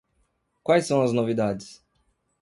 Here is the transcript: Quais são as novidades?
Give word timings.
Quais 0.63 0.87
são 0.87 1.03
as 1.03 1.13
novidades? 1.13 1.79